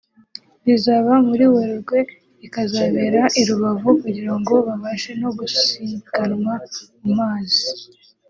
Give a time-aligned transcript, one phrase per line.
[0.65, 1.97] rizaba muri Werurwe
[2.41, 6.53] rikazabera i Rubavu kugira ngo babashe no gusiganwa
[7.01, 7.63] mu mazi